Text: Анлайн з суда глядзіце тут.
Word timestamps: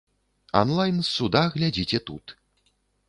Анлайн 0.61 0.97
з 1.01 1.05
суда 1.17 1.43
глядзіце 1.57 2.03
тут. 2.09 2.25